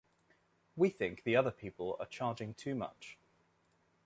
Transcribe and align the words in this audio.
We 0.75 0.89
think 0.89 1.21
the 1.21 1.35
other 1.35 1.51
people 1.51 1.95
are 1.99 2.07
charging 2.07 2.55
too 2.55 2.73
much. 2.73 3.19